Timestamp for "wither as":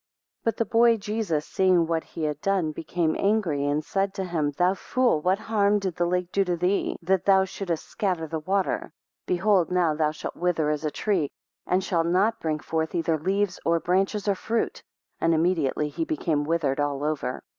10.35-10.83